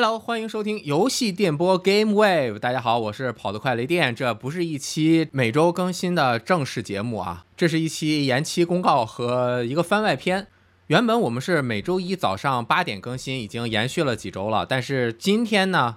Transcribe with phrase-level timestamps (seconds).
[0.00, 2.60] Hello，欢迎收听游戏电波 Game Wave。
[2.60, 4.14] 大家好，我是跑得快雷电。
[4.14, 10.46] 这不是一期每周更新的正式节目啊，这是一期延期公告和一个番外篇。
[10.86, 15.96] 原本我们是每周一早上八点更新，已经延续了几周了，但是今天呢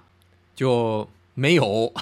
[0.56, 1.94] 就没有，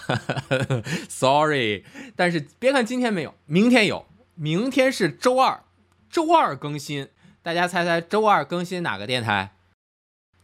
[1.06, 1.84] Sorry。
[2.16, 4.06] 但是别看今天没有，明天有，
[4.36, 5.60] 明天是周二，
[6.08, 7.08] 周二更新。
[7.42, 9.52] 大家猜猜周二更新哪个电台？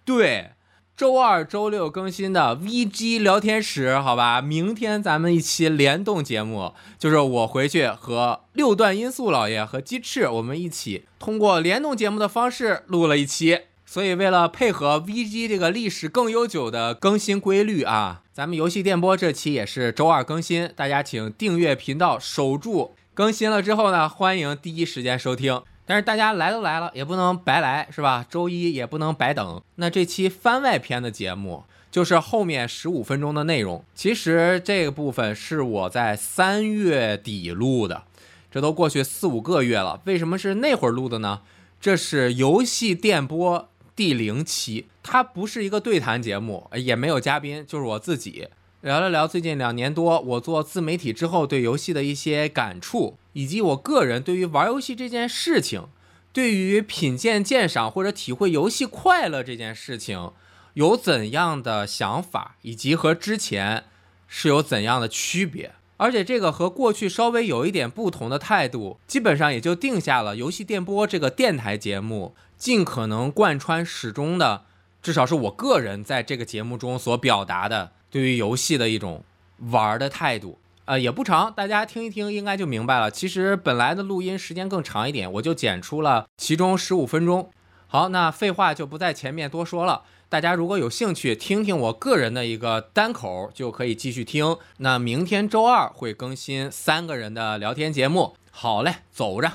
[0.05, 0.51] 对。
[0.97, 13.61] 周二、周六更新的 VG 聊天室，好吧，明天咱们一期联动节目，就是我回去和六段音速老爷和鸡翅，我们一起通过联动节目的方式录了一期。
[13.85, 25.61] 所以为了配合 VG 这个历史更悠久的更新规律啊，咱们游戏电波这期也是周二更新，大家请订阅频道，守住更新了之后呢，欢迎第一时间收听。
[25.87, 28.27] 但是大家来都来了，也不能白来，是吧？
[28.29, 29.63] 周一也不能白等。
[29.77, 33.85] 那这期番外篇的节目，就是后面十五分钟的内容。
[33.95, 38.03] 其实这个部分是我在三月底录的，
[38.51, 40.01] 这都过去四五个月了。
[40.05, 41.41] 为什么是那会儿录的呢？
[41.81, 48.49] 这是游戏电波第零期，它不是一个对谈节目，也没有嘉宾，就是我自己。
[48.81, 55.89] 聊了聊最近两年多我做自媒体之后对游戏的一些感触，以及我个人对于玩游戏这件事情，
[56.33, 60.33] 对于品鉴鉴赏或者体会游戏快乐这件事情
[60.73, 63.85] 有怎样的想法，以及和之前
[64.27, 65.75] 是有怎样的区别。
[65.99, 74.65] 而且这个和过去稍微有一点不同的态度，基本上也就定下了游戏电波这个电台节目尽可能贯穿始终的，
[75.03, 77.93] 至少是我个人在这个节目中所表达的。
[78.11, 79.25] 对于游戏的一种
[79.59, 83.11] 玩的态度，呃，也不长，大家听一听应该就明白了。
[83.11, 87.51] 其实本来的录音时间更长一点，我就剪出了其中十五分钟。
[87.89, 90.03] 好，那废话就不在前面多说了。
[90.29, 94.57] 大家如果有兴趣听听我个人的一个单口，就可以继续听。
[94.79, 98.35] 那明天周二会更新三个人的聊天节目。
[98.51, 99.53] 好嘞，走着。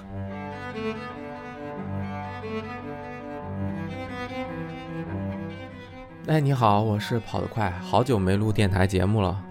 [6.27, 9.43] 哎，你好，我是跑得快，好久没录电台节目了，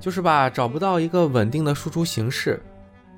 [0.00, 2.62] 就是吧，找不到一个稳定的输出形式，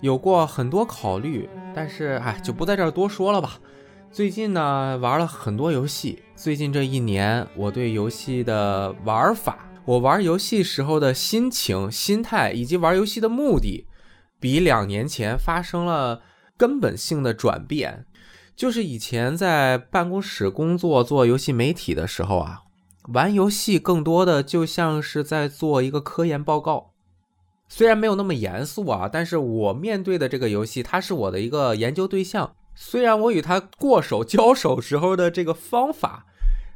[0.00, 3.58] 有过很多考虑，但是哎，就不在这儿多说了吧。
[4.10, 13.86] 最近呢，玩了很多游戏，最近这一年，我对游戏的玩法，我玩游戏时候的心情、心态，以及玩游戏的目的，
[14.40, 16.22] 比两年前发生了
[16.56, 18.06] 根本性的转变。
[18.56, 22.62] 就是以前在办公室工作做游戏媒体的时候啊。
[23.08, 26.92] 玩游戏更多的就像是在做一个科研报告，
[27.66, 32.54] 虽然没有那么严肃啊，但是我面对的这个游戏，它是我的一个研究对象。
[32.74, 36.26] 虽然我与他过手交手时候的这个方法，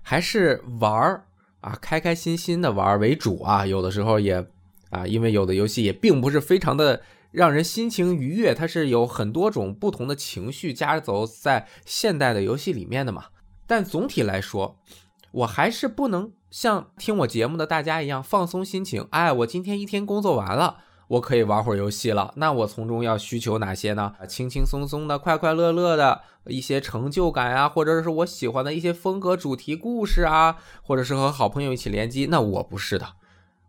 [0.03, 1.27] 还是玩儿
[1.61, 4.47] 啊，开开心心的玩儿为主啊，有的时候也
[4.91, 13.27] 啊，因为有的游戏也并不是非常的让人心情愉悦，它是有很多种不同的情绪夹走在现代的游戏里面的嘛。
[13.67, 14.79] 但总体来说。
[15.35, 19.09] 我还是不能像听我节目的大家一样放松心情。
[19.11, 20.77] 哎，我今天一天工作完了，
[21.09, 22.33] 我可以玩会儿游戏了。
[22.37, 24.13] 那我从中要需求哪些呢？
[24.29, 32.27] 轻轻松松的、快快乐乐的一些成就感啊，或者是我喜欢的一些风格、主题、故事啊，或者是和好朋友一起联机。
[32.27, 33.05] 那我不是的，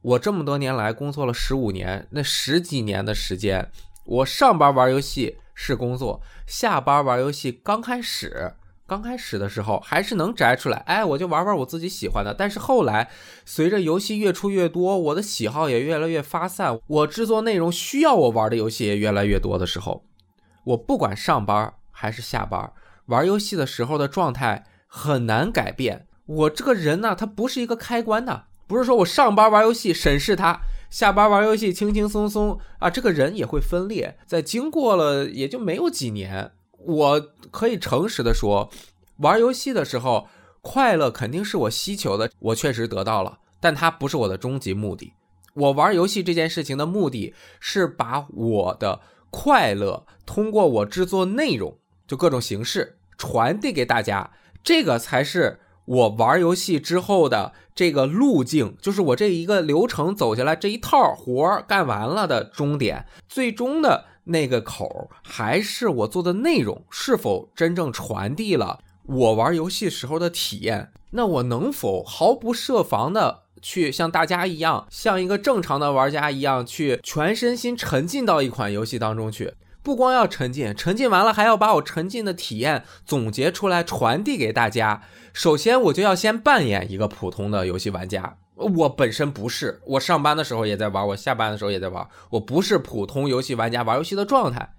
[0.04, 3.72] 我这么多年来工作了十五年，那十几年的时间，
[4.06, 8.54] 我上班玩游戏是工作，下班玩游戏刚开始。
[8.88, 12.36] 刚开始的时候还是能摘出来，哎，我就玩玩我自己喜欢的。
[12.38, 13.10] 但是后来，
[13.44, 20.06] 随着游戏越出越多，我的喜好也越来越发散，我制作内容需要我玩的游戏也越来越多的时候，
[20.66, 22.72] 我不管上班还是下班，
[23.08, 26.06] 玩游戏的时候的状态很难改变。
[26.28, 34.18] 我这个人呢，他不是一个开关的，不是说我上班玩游戏审视他，下班玩游戏轻轻松松啊，这个人也会分裂。
[34.28, 36.52] 在经过了也就没有几年。
[36.86, 37.20] 我
[37.52, 38.70] 可以诚实的说，
[39.18, 40.28] 玩游戏的时候，
[40.62, 45.14] 快乐肯定是我希求的，我确实得到了，但它不是我的终极目的。
[45.54, 49.00] 我玩游戏这件事情的目的是把我的
[49.30, 51.78] 快乐通过我制作内容，
[52.08, 54.32] 就各种形式传递给大家，
[54.64, 64.06] 这个才是我玩游戏之后的这个路径，就是我这一个流程走下来这一套活干完了的终点，最终的。
[64.26, 70.92] 那个口还是我做的内容是否真正传递了我玩游戏时候的体验？
[71.12, 79.54] 那我能否毫不设防的去像大家一样，像一个正常的玩家一样去全身心沉浸到一款游戏当中去？
[79.82, 85.04] 不光要沉浸，沉浸完了还要把我沉浸的体验总结出来，传递给大家。
[85.32, 88.38] 首先，我就要先扮演一个普通的游戏玩家。
[88.56, 94.74] 我本身不是，我上班的时候也在玩，我下班的时候也在玩，我不是普通游戏玩家玩游戏的状态。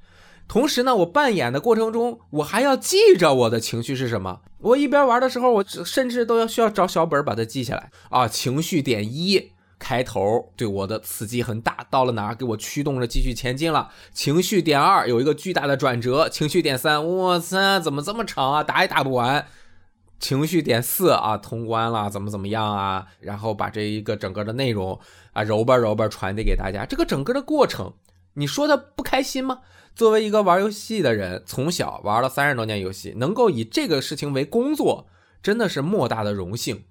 [0.48, 4.40] 同时呢，我扮演的过程中，我还要记着我的情绪是什么。
[4.58, 8.26] 我一边玩的时候，我甚至都要需要找小本把它记下来啊。
[8.26, 9.52] 情绪点一。
[9.78, 13.90] 开头对我的刺激很大，到了哪儿给我驱动着继续前进了。
[14.10, 18.62] 情绪点二有一个巨大的转折，情绪点三，我操，怎么这么长啊？
[18.62, 19.46] 打也打不完。
[20.18, 23.06] 情绪点四啊，通关了，怎么怎么样啊？
[23.20, 24.98] 然后把这一个整个的内容
[25.32, 26.84] 啊揉吧揉吧传递给大家。
[26.86, 27.92] 这个整个的过程，
[28.34, 29.60] 你说他不开心吗？
[29.94, 35.06] 作为一个玩游戏的人，从小玩了三十多年游戏，能够以这个事情为工作，
[35.42, 36.84] 真的是莫大的荣幸。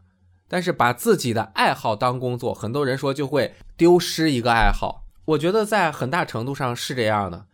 [0.48, 5.04] 但是把自己的爱好当工作，很多人说就会丢失一个爱好。
[5.26, 7.48] 我觉得在很大程度上是这样的。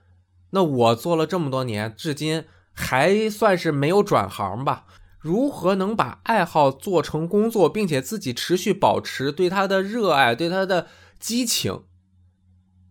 [0.50, 4.84] 那我做了这么多年，至今还算是没有转行吧？
[5.22, 10.88] 如何能把爱好做成工作，并且自己持续保持对他的热爱、对他的
[11.20, 11.84] 激情，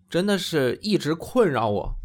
[0.08, 1.96] 真的是一直困扰我。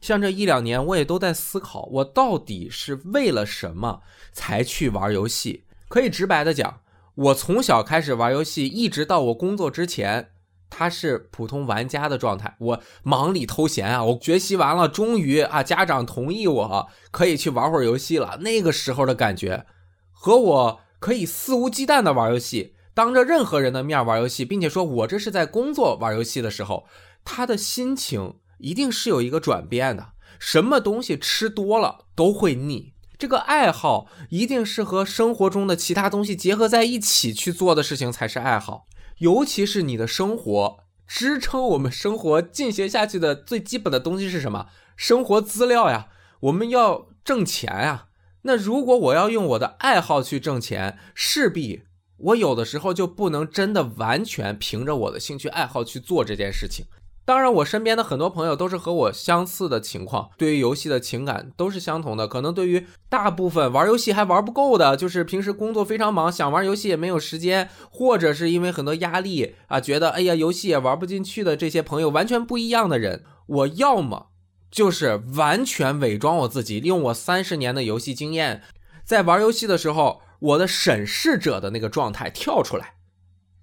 [0.00, 4.02] 像这一两年，我也都在思考，我到底是为了什么
[4.32, 5.64] 才去玩游戏？
[5.88, 6.80] 可以直白的讲。
[7.16, 10.30] 我从小开始玩游戏，一直到我工作之前，
[10.70, 12.56] 他是普通玩家的状态。
[12.58, 18.38] 我忙里偷闲啊，我学习完了，终于啊，家长同意我可以去玩会儿游戏了。
[18.40, 19.66] 那个时候的感觉，
[20.12, 26.86] 和我可以肆无忌惮的玩游戏，当着任何人的面玩游戏，并且说我这是在工作玩游戏的时候，
[27.24, 30.12] 他的心情一定是有一个转变的。
[30.38, 32.94] 什么东西吃多了都会腻。
[33.18, 38.86] 这个爱好一定是和生活中的其他东西结合在一起去做的事情才是爱好，
[39.20, 44.68] 尤其是你的生活支撑我们生活进行下去的最基本的东西是什么？
[44.96, 46.08] 生活资料呀，
[46.40, 48.06] 我们要挣钱呀。
[48.42, 51.82] 那如果我要用我的爱好去挣钱，势必
[52.16, 56.86] 我有的时候就不能真的完全凭着我的兴趣爱好去做这件事情。
[57.30, 62.26] 当然，我身边的很多朋友都是和我相似的情况，对于游戏的情感都是相同的。
[62.26, 73.22] 可能对于大部分玩游戏还玩不够的，就是平时工作非常忙，想玩游戏也没有时间，或者是因为很多压力啊，觉得哎呀游戏也玩不进去的这些朋友，完全不一样的人。
[73.46, 74.30] 我要么
[74.68, 78.62] 就是完全伪装我自己，利用我三十年的游戏经验，
[79.04, 82.94] 在玩游戏的时候，我的审视者的那个状态跳出来。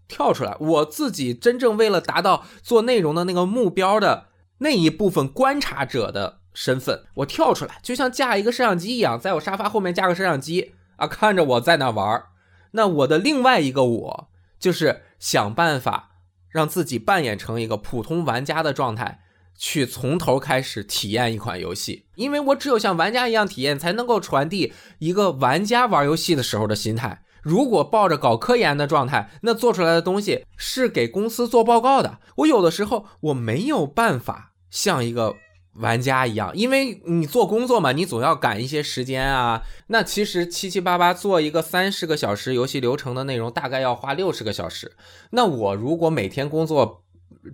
[0.07, 4.27] 跳出来，我自己真正为了达到做内容的那个目标的
[4.59, 12.27] 那一部分观察者的身份，我跳出来，就像架一个摄像机一样，在我沙发后面架个摄像机啊，看着我在那玩儿
[12.71, 16.12] 那我的另外一个我，就是想办法
[16.50, 19.21] 让自己扮演成一个普通玩家的状态，
[19.57, 22.07] 去从头开始体验一款游戏。
[22.15, 27.24] 因为我只有像玩家一样体验，才能够传递一个玩家玩游戏的时候的心态。
[27.47, 32.19] 如果抱着搞科研的状态，那做出来的东西是给公司做报告的。
[32.35, 35.33] 我有的时候我没有办法像一个
[35.75, 39.63] 玩家一样，因为你做工作嘛，你总要赶一些时间啊。
[39.88, 44.91] 那其实七七八八做一个三十个小时游戏流程的内容，大概要花六十个小时。
[45.29, 47.05] 那我如果每天工作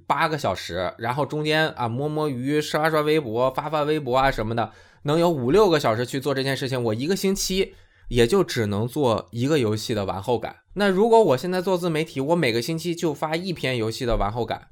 [0.07, 4.71] 八个小时，然后中间啊摸摸鱼、刷刷微博、发发微博啊什么的，
[5.03, 7.75] 能有五六个小时去做这件事情，我一个星期。
[8.09, 10.57] 也就只能做一个游戏的完后感。
[10.75, 14.69] 那如果我现在做自媒体，我每个星期就发一篇游戏的完后感，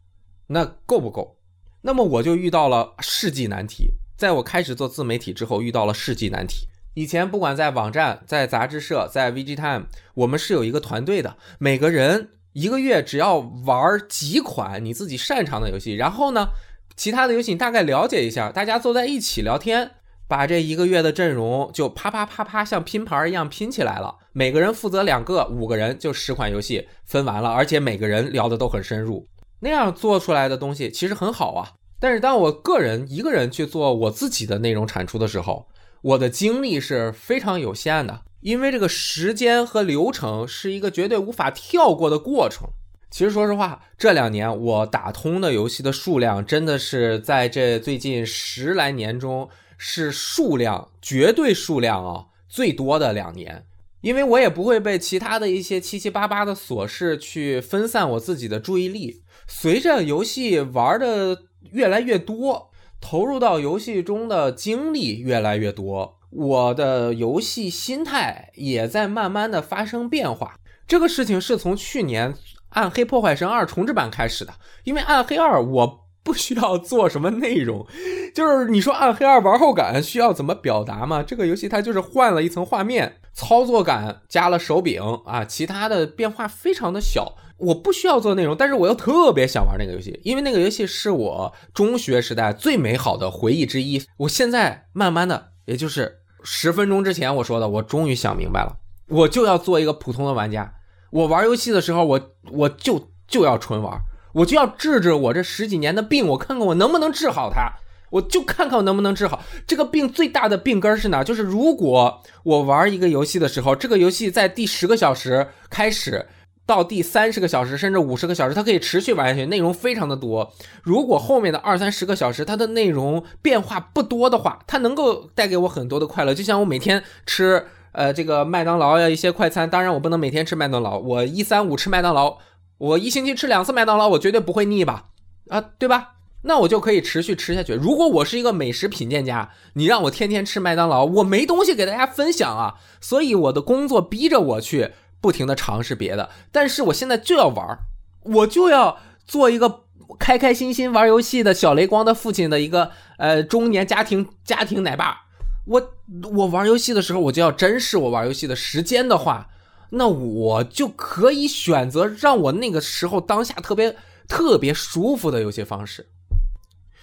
[0.48, 1.38] 那够不够？
[1.84, 3.94] 那么我就遇到了世纪难题。
[4.18, 6.68] 在我开始做自媒体之后，遇到了世纪难题。
[6.94, 16.50] 以前不管在网站、在杂志社、在 VG Time，我们是有一个团队的，每个人一个月只要玩几款你自己擅长的游戏，然后呢，
[16.96, 19.92] 其他的游戏你大概了解一下，大家坐在一起聊天。
[20.32, 29.28] 把这一个月的阵容就啪啪啪啪像拼盘一样拼起来了，每个人负责两个，五个人就十款游戏分完了，而且每个人聊的都很深入，
[29.60, 31.74] 那样做出来的东西其实很好啊。
[32.00, 35.68] 但是当我个人一个人去做我自己的内容产出的时候，
[36.02, 42.70] 我的精力是非常有限的，因为这个时间和流程是一个绝对无法跳过的过程。
[43.10, 49.50] 其实说实话，这两年我打通的游戏的数量真的是在这最近十来年中。
[49.84, 53.66] 是数量绝对数量啊最多的两年，
[54.02, 59.24] 因为我也不会被其他的一些七七八八的琐事去分散我自己的注意力。
[59.48, 62.70] 随着游戏玩的越来越多，
[63.02, 70.60] 投入到游戏中的精力越来越多，我的游戏心态也在慢慢的发生变化。
[70.88, 72.32] 这个事情是从去年
[72.70, 76.01] 《暗黑破坏神二》重置版开始的，因为《暗黑二》我。
[76.24, 77.86] 不需要做什么内容，
[78.36, 81.24] 就是你说《暗黑二》玩后感需要怎么表达吗？
[81.24, 87.36] 这个游戏它就是换了一层画面，操作感加了手柄啊，其他的变化非常的小。
[87.58, 94.02] 我不需要做内容，但是我又特别想玩那个游戏，因为那个游戏是我中学时代最美好的回忆之一。
[94.18, 98.78] 我现在慢慢的，也就是十分钟之前我说的，我终于想明白了，
[99.10, 100.74] 我就要做一个普通的玩家。
[101.12, 104.00] 我玩游戏的时候，我我就就要纯玩。
[104.34, 107.72] 我就要治治我这十几年的病，我看看我能不能治好它，
[108.12, 110.10] 我就看看我能不能治好这个病。
[110.10, 111.24] 最大的病根是哪？
[111.24, 116.28] 就是如果我玩一个游戏的时候，这个游戏在第十个小时开始
[116.66, 120.54] 到第三十个小时，甚至五十个小时，它可以持续玩下去，内容非常的多。
[120.84, 126.34] 如果后面的二三十个小时它的内容变化不多的话，它能够带给我很多的快乐。
[126.34, 132.38] 就像我每天吃呃这个麦当劳呀一些快餐，当然我不能每天吃麦当劳，我一三五吃麦当劳。
[132.82, 135.10] 我一星期吃两次麦当劳，我绝对不会腻吧？
[135.50, 136.16] 啊，对吧？
[136.42, 137.74] 那我就可以持续吃下去。
[137.74, 142.80] 如果我是一个美食品鉴家，你让我天天吃麦当劳，我没东西给大家分享啊。
[143.00, 146.32] 所以我的工作逼着我去不停的尝试别的。
[146.52, 147.78] 但是我现在就要玩，
[148.24, 148.98] 我就要
[149.28, 149.82] 做一个
[150.18, 155.26] 开开心心玩游戏的小雷光的父亲的一个呃中年家庭家庭奶爸。
[155.68, 155.94] 我
[156.34, 159.50] 我玩游戏的时候，我就要珍视我玩游戏的时间的话。
[159.92, 163.96] 那我就可以选择让我那个时候当下特别
[164.28, 166.10] 特别舒服的游戏方式。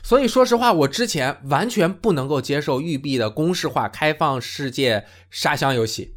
[0.02, 6.14] 所以说实话，我之前完全不能够接受育碧的公式化开放世界沙箱游戏。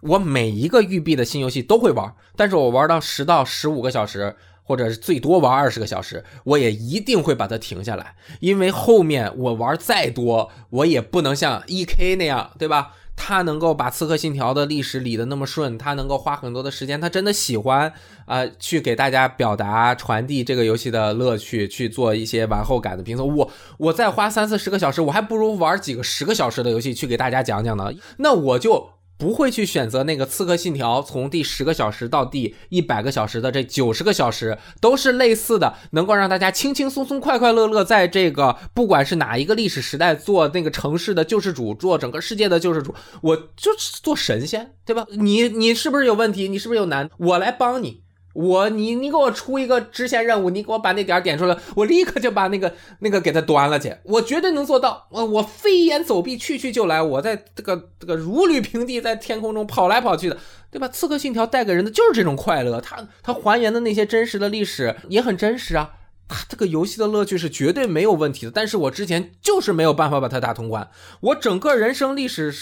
[0.00, 12.94] 我每一个育碧的新游戏都会玩，但是我玩到十到十五个小时，或者是最多玩二十个小时，我也一定会把它停下来，因为后面我玩再多，我也不能像 E K 那样，对吧？
[13.18, 17.92] 他能够把《刺客信条》的历史理得那么顺，他能够花很多的时间，他真的喜欢
[18.24, 23.24] 啊，去给大家表达、传递这个游戏的乐趣，去做一些玩后感的评测。
[23.24, 27.92] 我我再花三四十个小时，我还不如玩几个十个小时的游戏去给大家讲讲呢。
[28.18, 28.90] 那我就。
[29.18, 45.04] 不会去选择那个《刺客信条》，从第十个小时到第一百个小时的这九十个小时，都是类似的，能够让大家轻轻松松、快快乐乐，在这个不管是哪一个历史时代做那个城市的救世主，做整个世界的救世主，我就是做神仙，对吧？
[45.10, 46.48] 你你是不是有问题？
[46.48, 47.10] 你是不是有难？
[47.18, 48.02] 我来帮你。
[48.38, 55.08] 我你你给我出一个支线任务，你给我把那点点出来，我立刻就把那个那个给他端了去，我绝对能做到。
[55.10, 60.38] 我我飞檐走壁，去去就来，我在这个这个如履平地，在天空中跑来跑去的，
[60.70, 60.86] 对吧？
[60.86, 65.94] 刺客信条带给人的就是这种快乐，它它还原的那些真实的历史也很真实啊，
[66.28, 68.52] 它这个游戏的乐趣是绝对没有问题的。
[68.54, 70.88] 但是我之前就是没有办法把它打通关，
[71.22, 72.54] 我整个人生历史。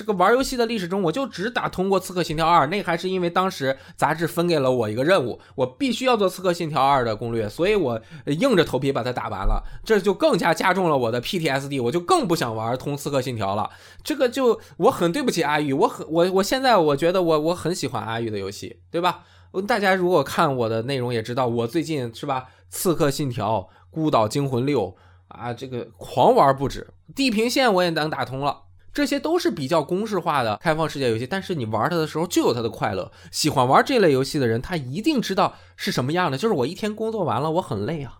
[0.00, 9.62] 这个玩游戏的历史中，我就只打通过《刺客信条二》，那还是因为当时杂志分给了我一个任务，我必须要做《刺客信条二》的攻略，所以我硬着头皮把它打完了。
[9.84, 13.68] 这就更加加重了我的 PTSD，我就更不想玩通《刺客信条》了。
[14.02, 19.24] 这个就我很对不起阿玉，我很我我现在我觉得我我很喜欢阿玉的游戏，对吧？
[19.68, 22.40] 大家如果看我的内容也知道，我最近是吧，
[22.70, 23.58] 《刺客信条》
[23.90, 24.84] 《孤岛惊魂六》
[25.28, 28.62] 啊，这个狂玩不止，《地平线》我也能打通了。
[28.92, 33.10] 这些都是比较公式化的开放世界游戏，但是你玩它的时候就有它的快乐。
[33.30, 36.36] 喜欢玩这类游戏的人，他一定知道是什么样的。
[36.36, 38.18] 就是我一天工作完了，我很累啊，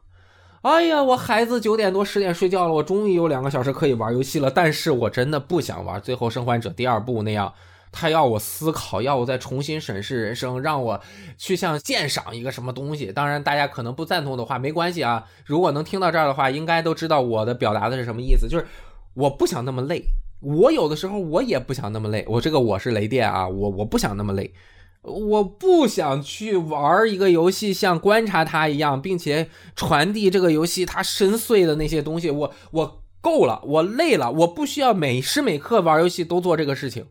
[0.62, 4.50] 哎呀，我孩子九点多十点睡觉了，我终于有两个小时可以玩游戏了。
[4.50, 7.52] 但是我真的不想玩《最后生还者》第二部那样，
[7.90, 11.00] 他要我思考，要我再重新审视人生，让我
[11.36, 13.10] 去像鉴赏一个什么东西。
[13.10, 15.26] 当然，大家可能不赞同的话没关系啊。
[15.44, 18.66] 如果能听到这儿的话，应该都知道我的表达的是什么意思，就是
[19.14, 20.04] 我不想那么累。
[20.40, 24.54] 我有的时候我也不想那么累，我这个我是雷电啊，我我不想那么累，
[25.02, 37.08] 我不想去玩一个游戏像观察它一样，并且传递这个游戏它深邃的那些东西，我我够了，我累了，我不需要每时每刻玩游戏都做这个事情，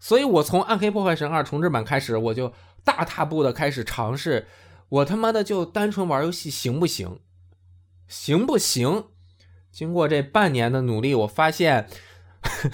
[0.00, 4.46] 所以我从《暗黑破坏神二》重置版开始，我就大踏步的开始尝试，
[4.88, 7.18] 我他妈的就单纯玩游戏行不行？
[8.08, 9.04] 行不行？
[9.70, 11.86] 经过这半年的努力，我发现。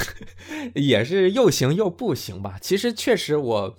[0.74, 2.58] 也是又行又不行吧。
[2.60, 3.76] 其实确实，我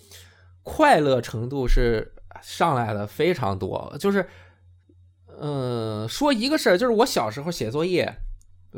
[0.63, 3.95] 快乐程度是上来的非常多。
[3.99, 4.27] 就是，
[5.39, 8.17] 嗯，说一个事儿，就是我小时候写作业，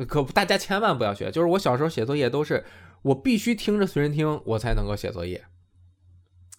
[0.07, 1.31] 可大家千万不要学。
[1.31, 2.65] 就是我小时候写作业都是
[3.01, 5.43] 我必须听着随身听，我才能够写作业。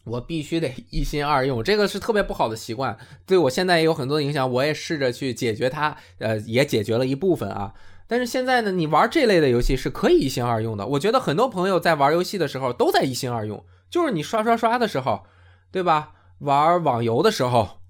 [0.04, 2.96] 我必须得 一心二用，这个是特别不好的习惯，
[3.26, 4.48] 对我现在也有很多影响。
[4.50, 7.74] 我也试着去解决它，呃，也解决了一部分啊。
[8.06, 10.86] 但是现在呢，你玩这类的游戏是可以一心二用的。
[10.86, 15.24] 我觉得很多朋友在玩游戏的时候都在一心二用，就是你刷刷刷的时候，
[15.70, 16.12] 对吧？
[16.40, 17.80] 玩网游的时候，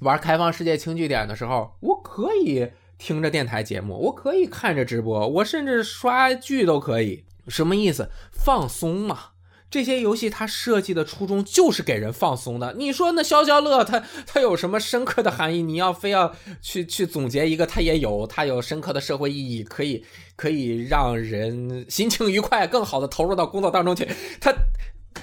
[0.00, 7.24] 玩开放世界轻据点的时候，我可以听着电台节目，我可以看着直播，我甚至刷剧都可以。
[7.48, 8.10] 什么意思？
[8.30, 9.29] 放松嘛。
[9.70, 12.74] 这些游戏它设计的初衷就是给人放松的。
[12.76, 15.62] 你说那消消乐，它它有什么深刻的含义？
[15.62, 24.08] 你要非要去去总结一个，它也有，它有深刻的社会意义，可以可以让人心情愉快，更好的投入到工作当中去。
[24.40, 24.52] 它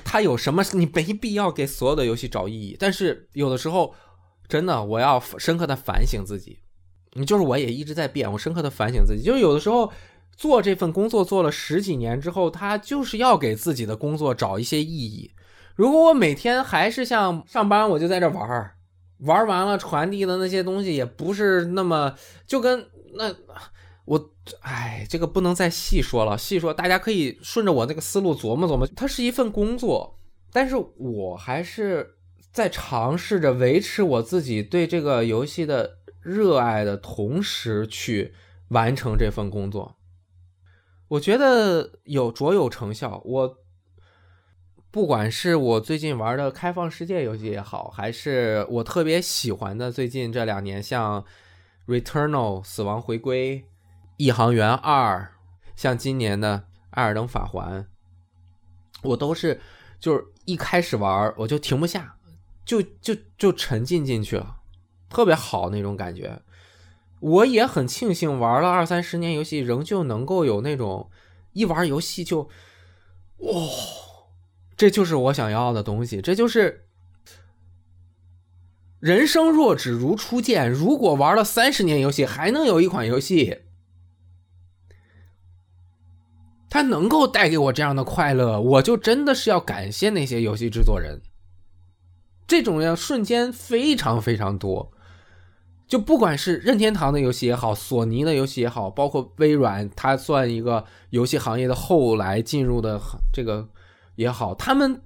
[0.06, 0.63] 它有什么？
[0.72, 2.77] 你没必要给所有的游戏找意义。
[2.80, 3.94] 但是有的时候，
[4.48, 6.60] 真的我要深刻的反省自己。
[7.13, 9.24] 你就是我也一直在变，我深刻的反省自己。
[9.24, 9.92] 就是有的时候。
[10.38, 15.32] 做这份工作做了十几年之后，他就是要给自己的工作找一些意义。
[15.75, 18.75] 如果我每天还是像上班，我就在这玩儿，
[19.22, 22.15] 玩完了传递的那些东西也不是那么
[22.46, 23.34] 就跟那
[24.06, 24.29] 我
[24.62, 28.88] 哎，这个不能再细说了，细说大家可以顺着我那个思路琢磨琢磨。
[28.96, 30.17] 它是一份工作，
[30.53, 32.15] 但是我还是
[32.51, 38.34] 在尝试着维持我自己对这个游戏的热爱的同时去
[38.70, 39.97] 完成这份工作。
[41.10, 43.22] 我觉得有卓有成效。
[43.24, 43.58] 我
[44.92, 51.22] 不管是我最近玩的开放世界游戏也好，还是我特别喜欢的最近这两年像
[51.88, 53.60] 《Returnal》死亡回归、
[54.18, 55.22] 《异航员二》，
[55.76, 56.58] 像今年的
[56.90, 57.84] 《艾尔登法环》，
[59.04, 59.62] 我都是
[60.00, 62.16] 就是一开始玩我就停不下，
[62.66, 64.58] 就就就沉浸进去了，
[65.10, 66.42] 特别好那种感觉。
[67.20, 71.10] 我也很庆幸玩了二三十年游戏，仍旧能够有那种
[71.54, 72.50] 一玩游戏就，
[73.38, 73.52] 哇，
[74.76, 76.22] 这就是我想要的东西。
[76.22, 76.86] 这就是
[79.00, 80.72] 人生若只如初见。
[80.72, 83.62] 如果玩了三十年游戏，还能有一款游戏，
[86.70, 91.22] 它能够带给我这样的快乐，我就真的是要感谢那些游戏制作人。
[92.46, 94.92] 这种样瞬间非常非常多。
[95.88, 103.00] 就不管是任天堂的游戏也好，索尼的游戏也好，包括微软，它算一个游戏行业的后来进入的
[103.32, 103.70] 这个
[104.15, 105.01] 也好，他们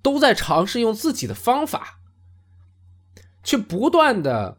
[0.00, 1.98] 都在尝试用自己的方法，
[3.42, 4.58] 去不断的，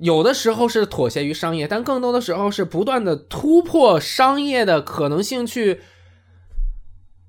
[0.00, 5.82] 有的时候是妥协于商业，但更多的时候是不断的突破商业的可能性，去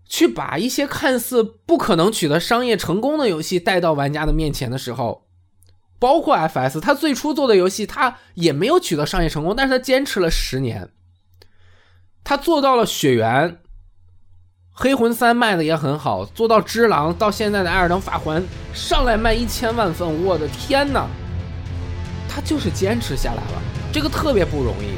[0.07, 5.27] 去把一些看似不可能取得商业成功的游戏带到玩家的面前的时候。
[6.01, 10.89] 包括 F.S，他最初做的游戏，他也没有取得商业成功，但是他坚持了十年，
[12.23, 13.49] 他做到了《血缘》
[14.71, 18.41] 《黑魂三》卖的也很好，做到《只狼》，到现在的《艾尔登法环》
[18.73, 21.05] 上来卖一千万份，我的天哪！
[22.27, 23.61] 他就是坚持下来了，
[23.93, 24.97] 这个特别不容易。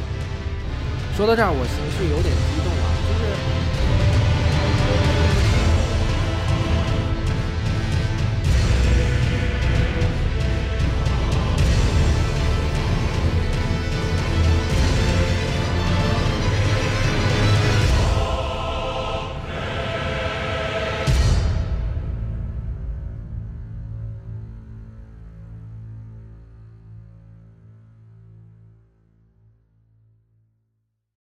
[1.18, 2.93] 说到这儿，我情绪有点激动啊。